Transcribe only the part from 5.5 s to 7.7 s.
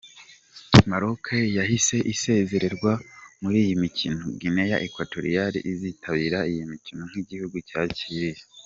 izitabira iyi mikino nk’igihugu